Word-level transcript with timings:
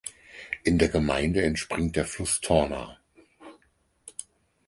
In 0.63 0.79
der 0.79 0.89
Gemeinde 0.89 1.43
entspringt 1.43 1.95
der 1.95 2.05
Fluss 2.07 2.41
Torna. 2.41 2.97